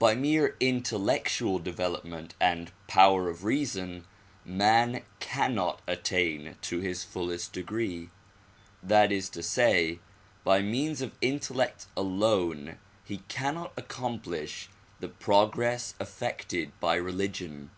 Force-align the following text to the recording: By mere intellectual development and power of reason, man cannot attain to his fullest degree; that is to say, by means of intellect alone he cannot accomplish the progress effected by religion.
By 0.00 0.16
mere 0.16 0.56
intellectual 0.58 1.60
development 1.60 2.34
and 2.40 2.72
power 2.88 3.30
of 3.30 3.44
reason, 3.44 4.06
man 4.44 5.04
cannot 5.20 5.80
attain 5.86 6.56
to 6.62 6.80
his 6.80 7.04
fullest 7.04 7.52
degree; 7.52 8.10
that 8.82 9.12
is 9.12 9.28
to 9.30 9.40
say, 9.40 10.00
by 10.42 10.62
means 10.62 11.00
of 11.00 11.14
intellect 11.20 11.86
alone 11.96 12.76
he 13.04 13.18
cannot 13.28 13.72
accomplish 13.76 14.68
the 14.98 15.06
progress 15.08 15.94
effected 16.00 16.72
by 16.80 16.96
religion. 16.96 17.70